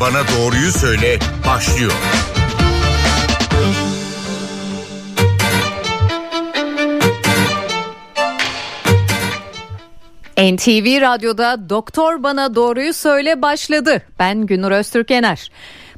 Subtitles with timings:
[0.00, 1.92] Bana Doğruyu Söyle başlıyor.
[10.38, 14.02] NTV Radyo'da Doktor Bana Doğruyu Söyle başladı.
[14.18, 15.50] Ben Günür Öztürk Yener.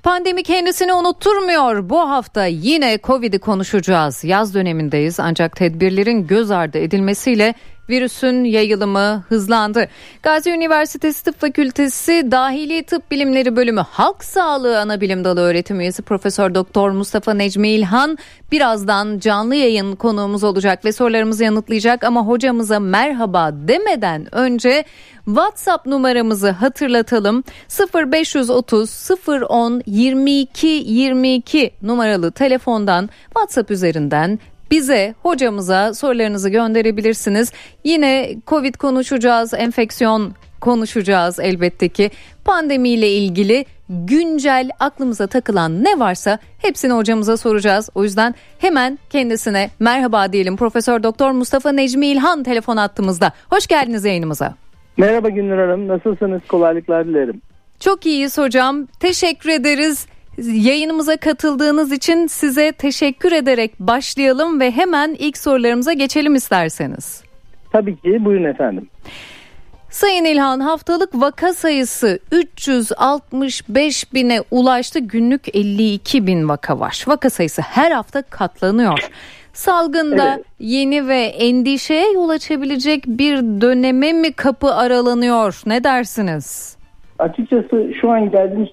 [0.02, 1.88] Pandemi kendisini unutturmuyor.
[1.91, 4.24] Bu hafta yine Covid'i konuşacağız.
[4.24, 7.55] Yaz dönemindeyiz ancak tedbirlerin göz ardı edilmesiyle
[7.91, 9.88] virüsün yayılımı hızlandı.
[10.23, 16.55] Gazi Üniversitesi Tıp Fakültesi Dahili Tıp Bilimleri Bölümü Halk Sağlığı Anabilim Dalı öğretim üyesi Profesör
[16.55, 18.19] Doktor Mustafa Necmi İlhan
[18.52, 24.85] birazdan canlı yayın konuğumuz olacak ve sorularımızı yanıtlayacak ama hocamıza merhaba demeden önce
[25.24, 27.45] WhatsApp numaramızı hatırlatalım.
[27.95, 29.10] 0530
[29.48, 34.38] 010 22 22 numaralı telefondan WhatsApp üzerinden
[34.70, 37.52] bize hocamıza sorularınızı gönderebilirsiniz.
[37.84, 42.10] Yine Covid konuşacağız, enfeksiyon konuşacağız elbette ki.
[42.45, 47.90] Pandemiyle ilgili güncel aklımıza takılan ne varsa hepsini hocamıza soracağız.
[47.95, 50.56] O yüzden hemen kendisine merhaba diyelim.
[50.56, 53.32] Profesör Doktor Mustafa Necmi İlhan telefon attığımızda.
[53.51, 54.54] Hoş geldiniz yayınımıza.
[54.96, 55.88] Merhaba Gündür Hanım.
[55.88, 56.43] Nasılsınız?
[56.49, 57.40] Kolaylıklar dilerim.
[57.80, 58.87] Çok iyiyiz hocam.
[58.87, 60.06] Teşekkür ederiz.
[60.38, 67.25] Yayınımıza katıldığınız için size teşekkür ederek başlayalım ve hemen ilk sorularımıza geçelim isterseniz.
[67.72, 68.88] Tabii ki buyurun efendim.
[69.91, 74.99] Sayın İlhan haftalık vaka sayısı 365 bine ulaştı.
[74.99, 77.05] Günlük 52 bin vaka var.
[77.09, 79.10] Vaka sayısı her hafta katlanıyor.
[79.53, 80.44] Salgında evet.
[80.59, 85.62] yeni ve endişeye yol açabilecek bir döneme mi kapı aralanıyor?
[85.66, 86.77] Ne dersiniz?
[87.19, 88.69] Açıkçası şu an geldiğimiz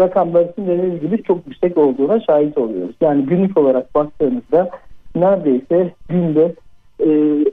[0.00, 2.96] rakamların dediğiniz gibi çok yüksek olduğuna şahit oluyoruz.
[3.00, 4.70] Yani günlük olarak baktığımızda
[5.16, 6.54] neredeyse günde
[7.00, 7.08] e,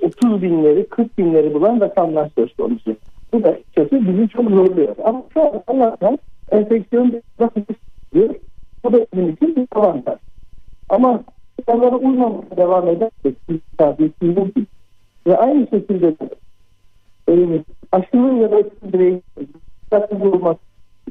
[0.06, 2.96] 30 binleri 40 binleri bulan rakamlar söz konusu.
[3.34, 4.96] Bu da açıkçası bizi çok zorluyor.
[5.04, 6.20] Ama şu an Allah'tan
[6.52, 7.22] enfeksiyon
[8.14, 8.36] diyor.
[8.84, 10.16] Bu da bizim için bir avantaj.
[10.90, 11.24] Ama
[11.68, 13.36] kurallara uymamaya devam edersek
[15.28, 16.16] ve aynı şekilde
[17.30, 17.34] e,
[17.92, 18.64] aşırı ya da
[18.94, 19.24] bireyin
[19.86, 20.60] dikkatli olması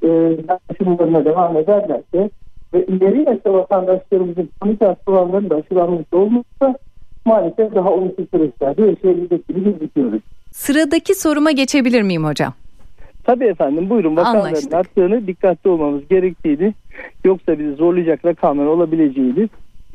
[0.03, 0.37] e,
[0.71, 2.31] aşılımlarına devam ederlerse
[2.75, 6.79] ve ileri yaşta vatandaşlarımızın kronik hastalanların da aşılanmış olmazsa
[7.25, 10.23] maalesef daha olumsuz süreçlerde yaşayabilecek gibi gözüküyoruz.
[10.53, 12.53] Sıradaki soruma geçebilir miyim hocam?
[13.25, 16.75] Tabii efendim buyurun vakaların arttığını dikkatli olmamız gerektiğini
[17.25, 19.49] yoksa bizi zorlayacak rakamlar olabileceğini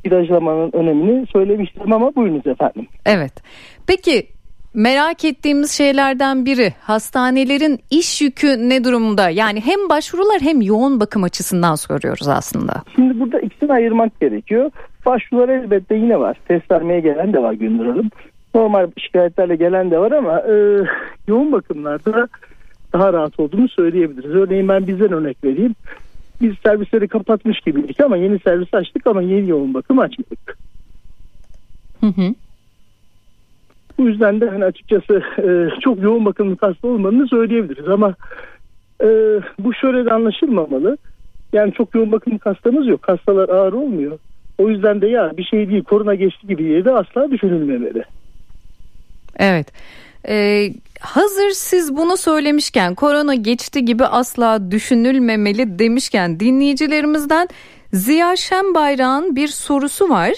[0.04, 2.88] ilaclamanın önemini söylemiştim ama buyurunuz efendim.
[3.06, 3.34] Evet.
[3.88, 4.28] Peki
[4.78, 9.30] merak ettiğimiz şeylerden biri hastanelerin iş yükü ne durumda?
[9.30, 12.74] Yani hem başvurular hem yoğun bakım açısından soruyoruz aslında.
[12.96, 14.72] Şimdi burada ikisini ayırmak gerekiyor.
[15.06, 16.38] Başvurular elbette yine var.
[16.48, 18.10] Test vermeye gelen de var Gündür Hanım.
[18.56, 20.54] Normal şikayetlerle gelen de var ama e,
[21.28, 22.28] yoğun bakımlarda
[22.94, 24.32] daha rahat olduğunu söyleyebiliriz.
[24.32, 25.76] Örneğin ben bizden örnek vereyim.
[26.42, 30.58] Biz servisleri kapatmış gibiydik ama yeni servis açtık ama yeni yoğun bakım açmadık.
[32.00, 32.34] Hı hı.
[33.98, 38.16] Bu yüzden de hani açıkçası e, çok yoğun bakımlı hasta olmadığını söyleyebiliriz ama
[39.02, 39.08] e,
[39.60, 40.98] bu şöyle de anlaşılmamalı.
[41.54, 43.10] Yani çok yoğun bakımlı hastamız yok.
[43.10, 44.20] Hastalar ağır olmuyor.
[44.58, 48.04] O yüzden de ya bir şey değil korona geçti gibi diye de asla düşünülmemeli.
[49.40, 49.74] Evet.
[50.28, 50.70] Ee,
[51.00, 57.48] hazır siz bunu söylemişken korona geçti gibi asla düşünülmemeli demişken dinleyicilerimizden
[57.94, 60.34] Ziya Şenbayrak'ın bir sorusu var.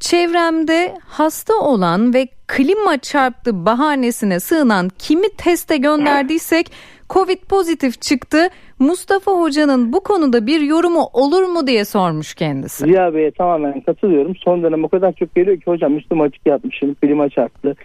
[0.00, 6.66] Çevremde hasta olan ve klima çarptı bahanesine sığınan kimi teste gönderdiysek
[7.10, 8.48] Covid pozitif çıktı.
[8.78, 12.84] Mustafa Hoca'nın bu konuda bir yorumu olur mu diye sormuş kendisi.
[12.84, 14.36] Ziya Bey'e tamamen katılıyorum.
[14.36, 17.76] Son dönem o kadar çok geliyor ki hocam üstüm açık yatmışım, klima çarptı.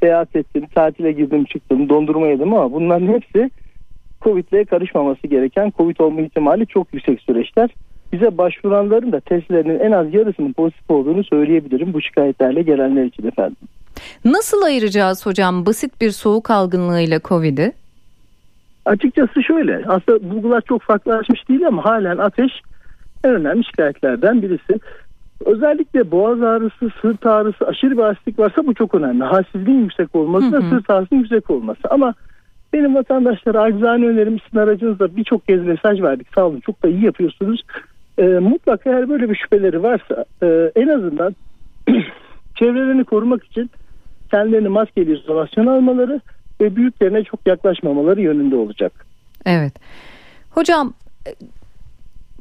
[0.00, 3.50] Seyahat ettim, tatile girdim çıktım, dondurma yedim ama bunların hepsi
[4.22, 7.70] Covid'le karışmaması gereken, Covid olma ihtimali çok yüksek süreçler
[8.12, 13.56] bize başvuranların da testlerinin en az yarısının pozitif olduğunu söyleyebilirim bu şikayetlerle gelenler için efendim.
[14.24, 17.72] Nasıl ayıracağız hocam basit bir soğuk algınlığıyla COVID'i?
[18.84, 22.52] Açıkçası şöyle aslında bulgular çok farklılaşmış değil ama halen ateş
[23.24, 24.80] en önemli şikayetlerden birisi.
[25.44, 29.24] Özellikle boğaz ağrısı, sırt ağrısı, aşırı bir hastik varsa bu çok önemli.
[29.24, 31.80] Halsizliğin yüksek olması da sırt ağrısının yüksek olması.
[31.90, 32.14] Ama
[32.72, 36.26] benim vatandaşlara acizane önerim sizin aracınızda birçok kez mesaj verdik.
[36.34, 37.62] Sağ olun çok da iyi yapıyorsunuz
[38.18, 41.36] e, mutlaka eğer böyle bir şüpheleri varsa e, en azından
[42.58, 43.70] çevrelerini korumak için
[44.30, 46.20] kendilerini maskeli izolasyon almaları
[46.60, 49.06] ve büyüklerine çok yaklaşmamaları yönünde olacak.
[49.46, 49.72] Evet.
[50.50, 50.94] Hocam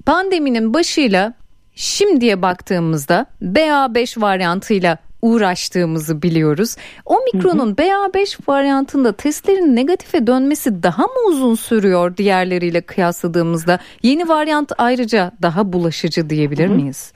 [0.05, 1.33] pandeminin başıyla
[1.75, 6.75] şimdiye baktığımızda BA5 varyantıyla uğraştığımızı biliyoruz.
[7.05, 13.79] Omikron'un BA5 varyantında testlerin negatife dönmesi daha mı uzun sürüyor diğerleriyle kıyasladığımızda?
[14.03, 17.13] Yeni varyant ayrıca daha bulaşıcı diyebilir miyiz?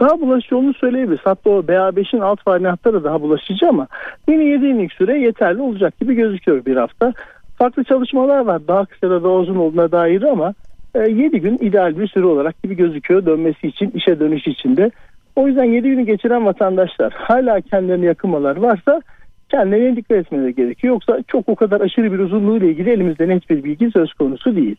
[0.00, 1.20] Daha bulaşıcı olduğunu söyleyebiliriz.
[1.24, 3.86] Hatta o BA5'in alt varyantları da daha bulaşıcı ama
[4.28, 7.12] yine 7 günlük süre yeterli olacak gibi gözüküyor bir hafta.
[7.58, 10.54] Farklı çalışmalar var daha kısa da daha uzun olduğuna dair ama
[10.94, 14.90] 7 gün ideal bir süre olarak gibi gözüküyor dönmesi için işe dönüş için de.
[15.36, 19.02] O yüzden 7 günü geçiren vatandaşlar hala kendilerine yakınmalar varsa
[19.48, 20.94] kendilerine dikkat etmeleri gerekiyor.
[20.94, 24.56] Yoksa çok o kadar aşırı bir uzunluğu ile ilgili elimizde net bir bilgi söz konusu
[24.56, 24.76] değil.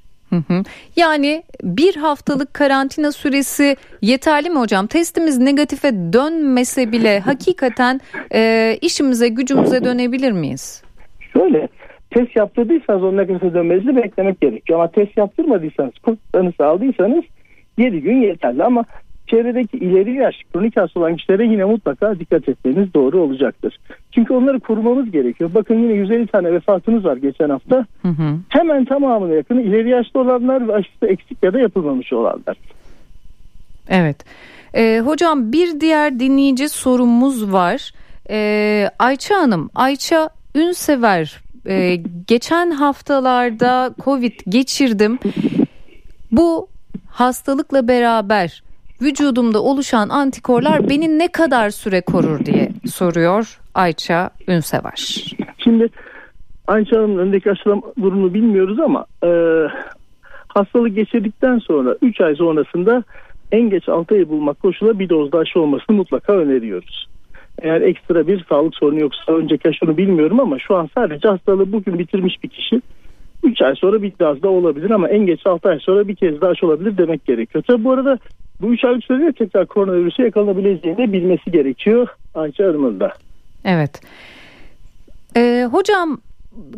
[0.95, 4.87] Yani bir haftalık karantina süresi yeterli mi hocam?
[4.87, 7.99] Testimiz negatife dönmese bile hakikaten
[8.33, 10.83] e, işimize gücümüze dönebilir miyiz?
[11.33, 11.67] Şöyle
[12.11, 14.79] test yaptırdıysanız onun negatife dönmenizi beklemek gerekiyor.
[14.79, 17.23] Ama test yaptırmadıysanız kurtlarınızı aldıysanız
[17.77, 18.85] 7 gün yeterli ama
[19.27, 23.77] çevredeki ileri yaş kronik hasta olan kişilere yine mutlaka dikkat etmeniz doğru olacaktır.
[24.17, 25.49] Çünkü onları korumamız gerekiyor.
[25.53, 27.85] Bakın yine 150 tane vefatınız var geçen hafta.
[28.01, 28.37] Hı hı.
[28.49, 32.57] Hemen tamamına yakını ileri yaşlı olanlar ve aşısı eksik ya da yapılmamış olanlar.
[33.89, 34.25] Evet.
[34.75, 37.91] Ee, hocam bir diğer dinleyici sorumuz var.
[38.29, 41.95] Ee, Ayça Hanım, Ayça Ünsever ee,
[42.27, 45.19] geçen haftalarda Covid geçirdim.
[46.31, 46.67] Bu
[47.09, 48.63] hastalıkla beraber
[49.01, 55.25] vücudumda oluşan antikorlar beni ne kadar süre korur diye soruyor Ayça Ünsever.
[55.57, 55.89] Şimdi
[56.67, 59.29] Ayça Hanım'ın öndeki aşılama durumunu bilmiyoruz ama e,
[60.47, 63.03] hastalık geçirdikten sonra 3 ay sonrasında
[63.51, 67.07] en geç 6 ay bulmak koşula bir dozda aşı olmasını mutlaka öneriyoruz.
[67.61, 71.99] Eğer ekstra bir sağlık sorunu yoksa önceki aşını bilmiyorum ama şu an sadece hastalığı bugün
[71.99, 72.81] bitirmiş bir kişi
[73.43, 76.41] 3 ay sonra bir daha da olabilir ama en geç 6 ay sonra bir kez
[76.41, 77.63] daha aşı olabilir demek gerekiyor.
[77.67, 78.17] Tabi bu arada
[78.61, 83.13] bu 3 aylık sürede tekrar koronavirüse yakalanabileceğini bilmesi gerekiyor Ayça Hanım'ın da.
[83.65, 84.01] Evet.
[85.35, 86.21] Ee, hocam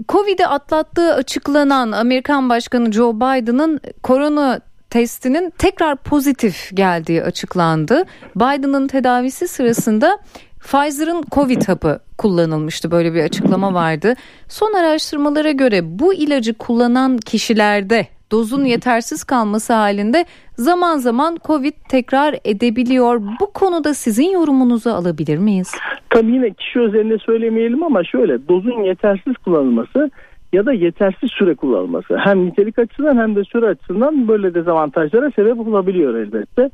[0.10, 4.60] Covid'i atlattığı açıklanan Amerikan Başkanı Joe Biden'ın korona
[4.90, 8.04] testinin tekrar pozitif geldiği açıklandı.
[8.36, 10.20] Biden'ın tedavisi sırasında
[10.60, 14.14] Pfizer'ın Covid hapı kullanılmıştı böyle bir açıklama vardı.
[14.48, 22.36] Son araştırmalara göre bu ilacı kullanan kişilerde dozun yetersiz kalması halinde zaman zaman Covid tekrar
[22.46, 23.22] edebiliyor.
[23.40, 25.72] Bu konuda sizin yorumunuzu alabilir miyiz?
[26.10, 30.12] Tabii yine kişi özelinde söylemeyelim ama şöyle dozun yetersiz kullanılması
[30.54, 35.60] ya da yetersiz süre kullanılması hem nitelik açısından hem de süre açısından böyle dezavantajlara sebep
[35.60, 36.70] olabiliyor elbette.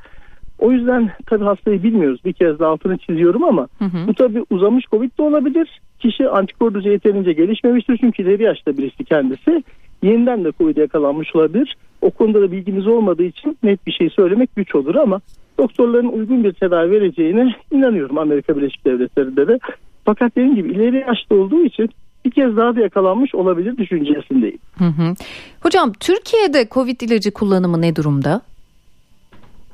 [0.59, 2.25] O yüzden tabii hastayı bilmiyoruz.
[2.25, 4.07] Bir kez de altını çiziyorum ama hı hı.
[4.07, 5.81] bu tabii uzamış Covid de olabilir.
[5.99, 9.63] Kişi antikor düzeyi yeterince gelişmemiştir çünkü ileri yaşta birisi kendisi.
[10.05, 11.77] Yeniden de Covid'e yakalanmış olabilir.
[12.01, 15.21] O konuda da bilgimiz olmadığı için net bir şey söylemek güç olur ama
[15.57, 19.59] doktorların uygun bir tedavi vereceğine inanıyorum Amerika Birleşik Devletleri'nde de.
[20.05, 21.89] Fakat dediğim gibi ileri yaşta olduğu için
[22.25, 24.59] bir kez daha da yakalanmış olabilir düşüncesindeyim.
[24.77, 25.13] Hı hı.
[25.61, 28.41] Hocam Türkiye'de Covid ilacı kullanımı ne durumda?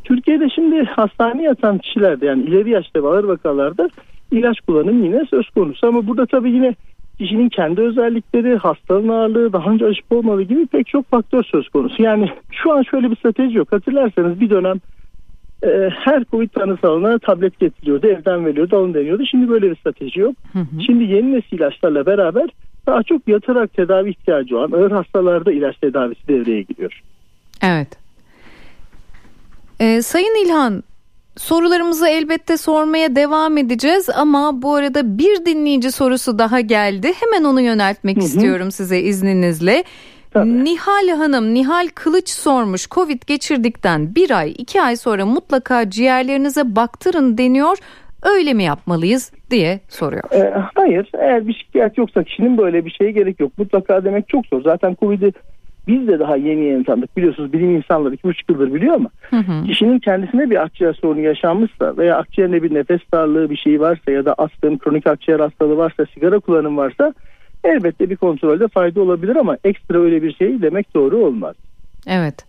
[0.03, 3.89] Türkiye'de şimdi hastaneye yatan kişilerde yani ileri yaşta ve ağır vakalarda
[4.31, 6.75] ilaç kullanım yine söz konusu ama burada tabii yine
[7.17, 12.03] kişinin kendi özellikleri, hastalığın ağırlığı, daha önce aşık olmadığı gibi pek çok faktör söz konusu.
[12.03, 13.71] Yani şu an şöyle bir strateji yok.
[13.71, 14.79] Hatırlarsanız bir dönem
[15.63, 19.25] e, her Covid tanısı alana tablet getiriyordu, evden veriyordu, alın deniyordu.
[19.25, 20.35] Şimdi böyle bir strateji yok.
[20.53, 20.81] Hı hı.
[20.85, 22.50] Şimdi yeni nesil ilaçlarla beraber
[22.88, 27.01] daha çok yatarak tedavi ihtiyacı olan ağır hastalarda ilaç tedavisi devreye giriyor.
[27.63, 27.88] Evet.
[29.79, 30.83] Ee, Sayın İlhan
[31.38, 37.11] sorularımızı elbette sormaya devam edeceğiz ama bu arada bir dinleyici sorusu daha geldi.
[37.19, 38.25] Hemen onu yöneltmek hı hı.
[38.25, 39.83] istiyorum size izninizle.
[40.33, 40.63] Tabii.
[40.63, 42.89] Nihal Hanım, Nihal Kılıç sormuş.
[42.89, 47.77] Covid geçirdikten bir ay, iki ay sonra mutlaka ciğerlerinize baktırın deniyor.
[48.23, 50.23] Öyle mi yapmalıyız diye soruyor.
[50.31, 53.57] E, hayır, eğer bir şikayet yoksa kişinin böyle bir şeye gerek yok.
[53.57, 54.63] Mutlaka demek çok zor.
[54.63, 55.31] Zaten Covid'i
[55.91, 57.17] biz de daha yeni yeni tanıdık.
[57.17, 59.63] Biliyorsunuz bilim insanları iki buçuk yıldır biliyor ama hı hı.
[59.63, 64.25] kişinin kendisine bir akciğer sorunu yaşanmışsa veya akciğerinde bir nefes darlığı bir şey varsa ya
[64.25, 67.13] da astım, kronik akciğer hastalığı varsa, sigara kullanım varsa
[67.63, 71.55] elbette bir kontrolde fayda olabilir ama ekstra öyle bir şey demek doğru olmaz.
[72.07, 72.45] Evet.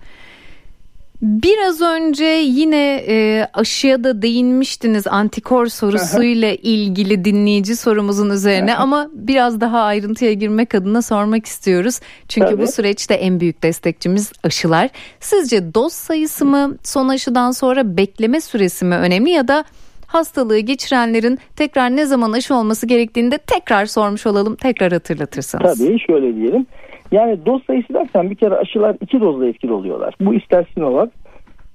[1.23, 9.61] Biraz önce yine e, aşıya da değinmiştiniz antikor sorusuyla ilgili dinleyici sorumuzun üzerine ama biraz
[9.61, 12.01] daha ayrıntıya girmek adına sormak istiyoruz.
[12.29, 12.63] Çünkü Tabii.
[12.63, 14.91] bu süreçte en büyük destekçimiz aşılar.
[15.21, 19.65] Sizce doz sayısı mı son aşıdan sonra bekleme süresi mi önemli ya da
[20.07, 24.57] hastalığı geçirenlerin tekrar ne zaman aşı olması gerektiğini de tekrar sormuş olalım.
[24.57, 25.79] Tekrar hatırlatırsanız.
[25.79, 26.67] Tabii şöyle diyelim.
[27.13, 30.15] Yani doz sayısı dersen bir kere aşılar iki dozla etkili oluyorlar.
[30.21, 31.11] Bu ister Sinovac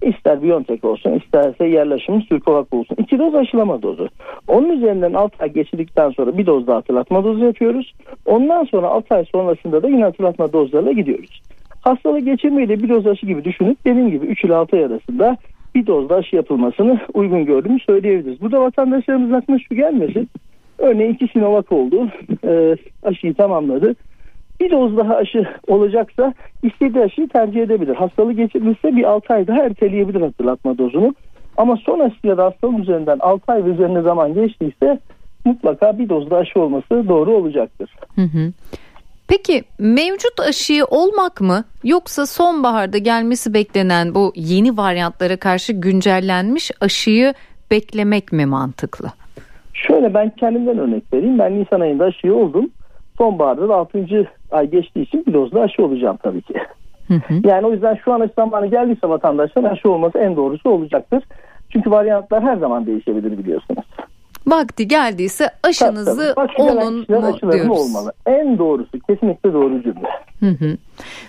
[0.01, 2.97] İster Biontech olsun isterse yerleşimi Sürkovak olsun.
[2.99, 4.09] İki doz aşılama dozu.
[4.47, 7.93] Onun üzerinden 6 ay geçirdikten sonra bir doz daha hatırlatma dozu yapıyoruz.
[8.25, 11.41] Ondan sonra 6 ay sonrasında da yine hatırlatma dozlarıyla gidiyoruz.
[11.81, 15.37] Hastalığı geçirmeyi de bir doz aşı gibi düşünüp dediğim gibi 3 ile 6 ay arasında
[15.75, 18.41] bir doz da aşı yapılmasını uygun gördüğümü söyleyebiliriz.
[18.41, 20.29] Burada vatandaşlarımızın aklına şu gelmesin.
[20.77, 22.07] Örneğin iki Sinovac oldu.
[22.43, 23.95] E, aşıyı tamamladı.
[24.59, 26.33] Bir doz daha aşı olacaksa
[26.63, 27.95] istediği aşıyı tercih edebilir.
[27.95, 31.15] Hastalığı geçirmişse bir 6 ay daha erteleyebilir hatırlatma dozunu.
[31.57, 34.99] Ama son aşı ya da hastalığın üzerinden 6 ay ve üzerine zaman geçtiyse
[35.45, 37.95] mutlaka bir doz da aşı olması doğru olacaktır.
[38.15, 38.51] Hı hı.
[39.27, 47.33] Peki mevcut aşıyı olmak mı yoksa sonbaharda gelmesi beklenen bu yeni varyantlara karşı güncellenmiş aşıyı
[47.71, 49.07] beklemek mi mantıklı?
[49.73, 51.39] Şöyle ben kendimden örnek vereyim.
[51.39, 52.69] Ben Nisan ayında aşıyı oldum.
[53.17, 54.27] Sonbaharda da 6.
[54.51, 56.53] ay geçtiği için bir dozda aşı olacağım tabii ki.
[57.07, 57.33] Hı hı.
[57.43, 61.23] Yani o yüzden şu an aşı zamanı geldiyse vatandaşlar aşı olması en doğrusu olacaktır.
[61.69, 63.85] Çünkü varyantlar her zaman değişebilir biliyorsunuz
[64.47, 66.71] vakti geldiyse aşınızı tabii, tabii.
[66.71, 67.69] olun mu diyoruz.
[67.69, 68.13] olmalı.
[68.25, 70.09] En doğrusu kesinlikle doğru cümle.
[70.39, 70.77] Hı hı.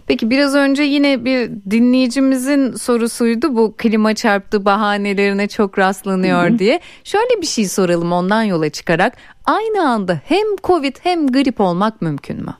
[0.06, 6.58] Peki biraz önce yine bir dinleyicimizin sorusuydu bu klima çarptı bahanelerine çok rastlanıyor hı hı.
[6.58, 6.80] diye.
[7.04, 12.36] Şöyle bir şey soralım ondan yola çıkarak aynı anda hem covid hem grip olmak mümkün
[12.36, 12.54] mü?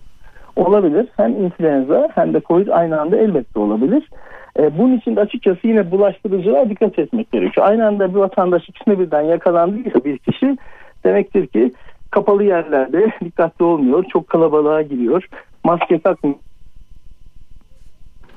[0.58, 1.08] Olabilir.
[1.16, 4.10] Hem influenza hem de covid aynı anda elbette olabilir.
[4.58, 7.66] E, bunun için de açıkçası yine bulaştırıcılar dikkat etmek gerekiyor.
[7.66, 10.56] Aynı anda bir vatandaş ikisine birden yakalandıysa bir kişi
[11.04, 11.72] demektir ki
[12.10, 14.04] kapalı yerlerde dikkatli olmuyor.
[14.12, 15.28] Çok kalabalığa giriyor.
[15.64, 16.36] Maske takmıyor.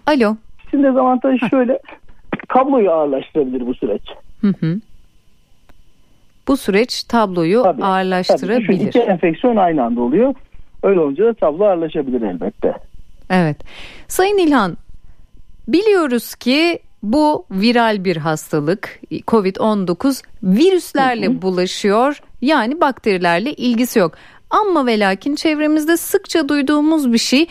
[0.07, 0.35] Alo.
[0.71, 1.79] Şimdi dezavantajı şöyle.
[2.47, 4.03] Kabloyu ağırlaştırabilir bu süreç.
[4.41, 4.79] Hı hı.
[6.47, 8.67] Bu süreç tabloyu tabii, ağırlaştırabilir.
[8.67, 10.33] Tabii, iki enfeksiyon aynı anda oluyor.
[10.83, 12.73] Öyle olunca da tablo ağırlaşabilir elbette.
[13.29, 13.57] Evet.
[14.07, 14.77] Sayın İlhan
[15.67, 19.00] Biliyoruz ki bu viral bir hastalık.
[19.11, 21.41] Covid-19 virüslerle hı hı.
[21.41, 22.21] bulaşıyor.
[22.41, 24.13] Yani bakterilerle ilgisi yok.
[24.50, 27.47] Ama ve lakin çevremizde sıkça duyduğumuz bir şey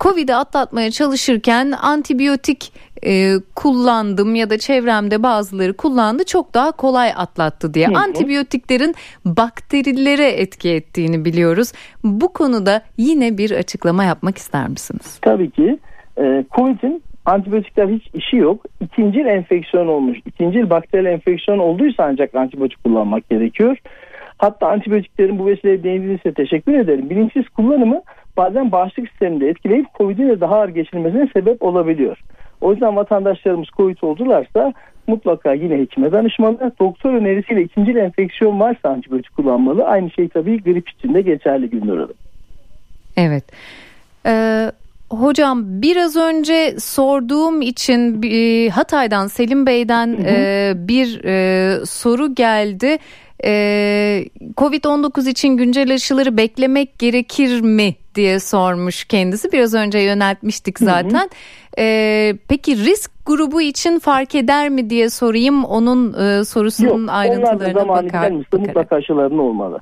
[0.00, 2.72] Covid'i atlatmaya çalışırken antibiyotik
[3.06, 7.86] e, kullandım ya da çevremde bazıları kullandı çok daha kolay atlattı diye.
[7.86, 7.98] Hı hı.
[7.98, 8.94] Antibiyotiklerin
[9.24, 11.72] bakterilere etki ettiğini biliyoruz.
[12.04, 15.18] Bu konuda yine bir açıklama yapmak ister misiniz?
[15.22, 15.78] Tabii ki.
[16.18, 18.64] E, Covid'in antibiyotikler hiç işi yok.
[18.80, 23.76] İkincil enfeksiyon olmuş, ikincil bakteriyel enfeksiyon olduysa ancak antibiyotik kullanmak gerekiyor.
[24.38, 27.10] Hatta antibiyotiklerin bu vesileyle değindiğinizde teşekkür ederim.
[27.10, 28.02] Bilinçsiz kullanımı
[28.36, 32.18] bazen bağışıklık sisteminde etkileyip COVID'in de daha ağır geçirmesine sebep olabiliyor.
[32.62, 34.72] O yüzden vatandaşlarımız COVID oldularsa
[35.06, 36.72] mutlaka yine hekime danışmalı.
[36.80, 39.84] Doktor önerisiyle ikinci enfeksiyon varsa antibiyotik kullanmalı.
[39.84, 42.14] Aynı şey tabii grip için de geçerli Gündür Hanım.
[43.16, 43.44] Evet.
[44.26, 44.72] Ee,
[45.12, 50.26] Hocam biraz önce sorduğum için e, Hatay'dan Selim Bey'den hı hı.
[50.26, 52.98] E, bir e, soru geldi.
[53.44, 54.24] E,
[54.56, 59.52] Covid-19 için güncel aşıları beklemek gerekir mi diye sormuş kendisi.
[59.52, 61.18] Biraz önce yöneltmiştik zaten.
[61.18, 61.28] Hı hı.
[61.78, 65.64] E, peki risk grubu için fark eder mi diye sorayım.
[65.64, 68.30] Onun e, sorusunun Yok, ayrıntılarına bakar.
[68.30, 69.78] Yok mutlaka aşılarının olmalı.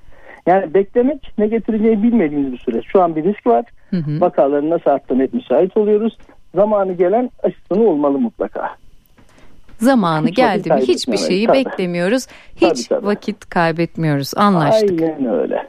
[0.47, 2.85] Yani beklemek ne getireceği bilmediğimiz bir süreç.
[2.93, 3.65] Şu an bir risk var.
[3.91, 4.21] Hı hı.
[4.21, 6.19] Vakaların nasıl arttığını hep müsait oluyoruz.
[6.55, 8.77] Zamanı gelen aşısını olmalı mutlaka.
[9.81, 11.57] Zamanı hiç geldi mi hiçbir şeyi tabii.
[11.57, 12.27] beklemiyoruz.
[12.57, 13.07] Hiç tabii, tabii.
[13.07, 14.33] vakit kaybetmiyoruz.
[14.37, 15.03] Anlaştık.
[15.03, 15.69] Aynen öyle.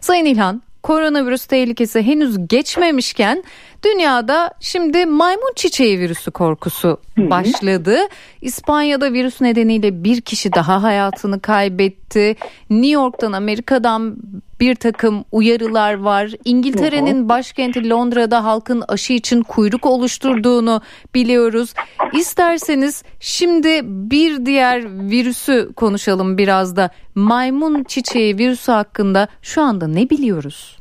[0.00, 3.44] Sayın İlhan koronavirüs tehlikesi henüz geçmemişken
[3.84, 7.98] dünyada şimdi maymun çiçeği virüsü korkusu başladı.
[8.42, 12.36] İspanya'da virüs nedeniyle bir kişi daha hayatını kaybetti.
[12.70, 14.16] New York'tan Amerika'dan
[14.60, 16.30] bir takım uyarılar var.
[16.44, 20.80] İngiltere'nin başkenti Londra'da halkın aşı için kuyruk oluşturduğunu
[21.14, 21.74] biliyoruz.
[22.12, 26.90] İsterseniz şimdi bir diğer virüsü konuşalım biraz da.
[27.14, 30.79] Maymun çiçeği virüsü hakkında şu anda ne biliyoruz?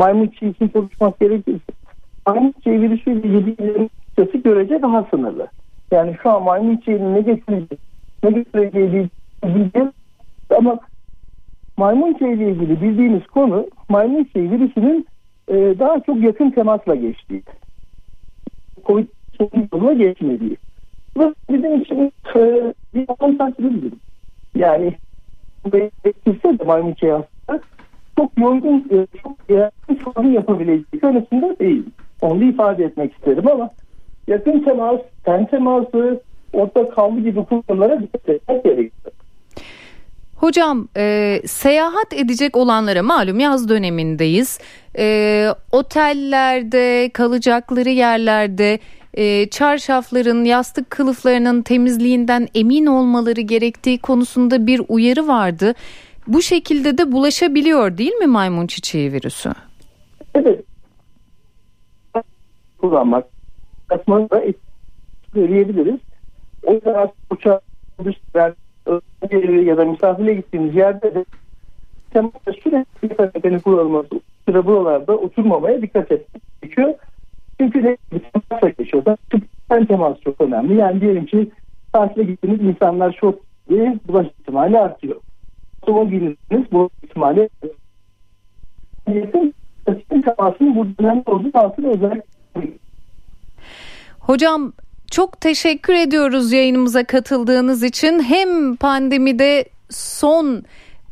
[0.00, 1.72] Maymun çiçeği için konuşmak gerekirse
[2.26, 5.48] maymun çiçeği virüsüyle ilgili sayısı görece daha sınırlı.
[5.90, 7.78] Yani şu an maymun çiçeğinin ne getireceği,
[8.24, 9.08] ne getireceği
[9.44, 9.92] bilgi
[10.56, 10.78] ama
[11.76, 15.06] maymun çiçeğiyle ilgili bildiğimiz konu maymun çiçeği virüsünün
[15.48, 17.42] e, daha çok yakın temasla geçtiği.
[18.86, 19.06] Covid
[19.72, 20.56] yoluna geçmediği.
[21.16, 23.90] Bu bizim için e, bir avantajlı
[24.54, 24.94] Yani
[25.72, 27.60] bektirse de maymun çiçeği aslında
[28.20, 31.84] çok yoğun, e, çok yakın sorun yapabileceği konusunda değil.
[32.22, 33.70] Onu ifade etmek isterim ama
[34.26, 36.20] yakın temas, ten teması,
[36.52, 39.12] orta kaldı gibi konulara dikkat etmek gerekiyor.
[40.36, 44.58] Hocam e, seyahat edecek olanlara malum yaz dönemindeyiz.
[44.98, 48.78] E, otellerde, kalacakları yerlerde
[49.14, 55.74] e, çarşafların, yastık kılıflarının temizliğinden emin olmaları gerektiği konusunda bir uyarı vardı.
[56.26, 59.50] Bu şekilde de bulaşabiliyor değil mi maymun çiçeği virüsü?
[60.34, 60.64] Evet.
[62.78, 63.26] Kullanmak,
[63.88, 64.44] katmanı da
[65.34, 66.00] söyleyebiliriz.
[66.62, 67.60] O yüzden uçağa
[69.66, 71.24] ya da misafirle gittiğimiz yerde de
[72.62, 76.94] sürekli mesafenin kullanılması sıra buralarda oturmamaya dikkat etmek gerekiyor.
[77.60, 79.16] Çünkü ne temasla geçiyorlar.
[79.30, 80.76] Tıbben temas çok önemli.
[80.76, 81.50] Yani diyelim ki
[81.92, 83.38] tatile gittiğiniz insanlar çok
[83.70, 85.16] iyi bulaş ihtimali artıyor.
[85.82, 87.48] Otomobiliniz bu ihtimali
[90.24, 92.30] temasının burada önemli olduğu altını özellikle
[94.20, 94.72] Hocam
[95.10, 98.22] çok teşekkür ediyoruz yayınımıza katıldığınız için.
[98.22, 100.64] Hem pandemide son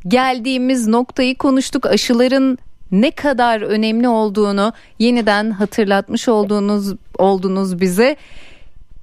[0.09, 1.87] geldiğimiz noktayı konuştuk.
[1.87, 2.59] Aşıların
[2.93, 8.17] ne kadar önemli olduğunu yeniden hatırlatmış olduğunuz oldunuz bize.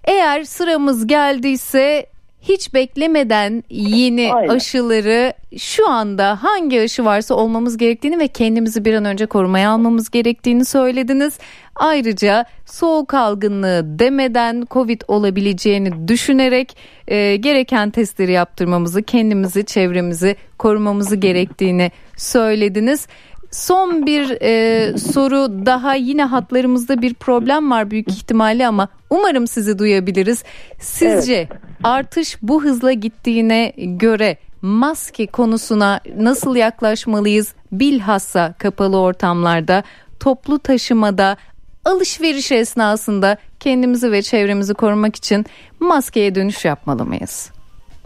[0.03, 2.05] Eğer sıramız geldiyse
[2.49, 4.49] hiç beklemeden yeni Aynen.
[4.49, 10.09] aşıları şu anda hangi aşı varsa olmamız gerektiğini ve kendimizi bir an önce korumaya almamız
[10.11, 11.39] gerektiğini söylediniz.
[11.75, 21.91] Ayrıca soğuk algınlığı demeden Covid olabileceğini düşünerek e, gereken testleri yaptırmamızı, kendimizi, çevremizi korumamızı gerektiğini
[22.17, 23.07] söylediniz.
[23.55, 29.79] Son bir e, soru daha yine hatlarımızda bir problem var büyük ihtimalle ama umarım sizi
[29.79, 30.43] duyabiliriz.
[30.79, 31.61] Sizce evet.
[31.83, 37.53] artış bu hızla gittiğine göre maske konusuna nasıl yaklaşmalıyız?
[37.71, 39.83] Bilhassa kapalı ortamlarda,
[40.19, 41.37] toplu taşımada,
[41.85, 45.45] alışveriş esnasında kendimizi ve çevremizi korumak için
[45.79, 47.54] maskeye dönüş yapmalı mıyız?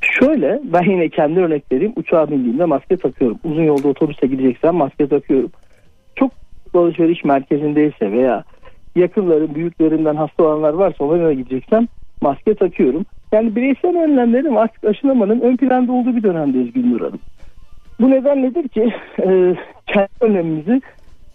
[0.01, 1.93] Şöyle ben yine kendi örnek vereyim.
[1.95, 3.39] Uçağa bindiğimde maske takıyorum.
[3.43, 5.51] Uzun yolda otobüse gideceksem maske takıyorum.
[6.15, 6.31] Çok
[6.73, 8.43] alışveriş merkezindeyse veya
[8.95, 11.87] yakınları büyüklerinden hasta olanlar varsa onlara gideceksem
[12.21, 13.05] maske takıyorum.
[13.31, 17.19] Yani bireysel önlemlerin artık aşılamanın ön planda olduğu bir dönemdeyiz Gülnur Hanım.
[17.99, 19.55] Bu neden nedir ki e,
[19.87, 20.81] kendi önlemimizi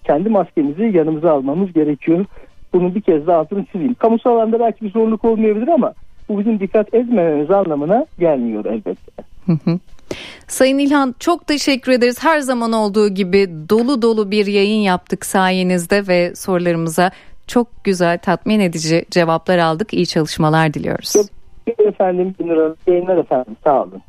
[0.04, 2.24] kendi maskemizi yanımıza almamız gerekiyor.
[2.72, 3.94] Bunun bir kez daha altını çizeyim.
[3.94, 5.92] Kamusal alanda belki bir zorluk olmayabilir ama
[6.28, 9.12] bu bizim dikkat etmememiz anlamına gelmiyor elbette.
[10.48, 12.24] Sayın İlhan çok teşekkür ederiz.
[12.24, 17.10] Her zaman olduğu gibi dolu dolu bir yayın yaptık sayenizde ve sorularımıza
[17.46, 19.94] çok güzel tatmin edici cevaplar aldık.
[19.94, 21.12] İyi çalışmalar diliyoruz.
[21.12, 21.26] Çok
[21.86, 22.34] efendim.
[22.86, 23.56] Yayınlar efendim.
[23.64, 24.02] Sağ olun.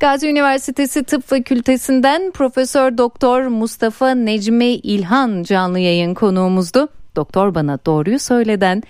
[0.00, 6.88] Gazi Üniversitesi Tıp Fakültesinden Profesör Doktor Mustafa Necmi İlhan canlı yayın konuğumuzdu.
[7.16, 8.82] Doktor bana doğruyu söyleden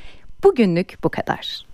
[0.45, 1.67] bugünlük bu kadar.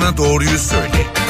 [0.00, 1.25] bana doğruyu söyle.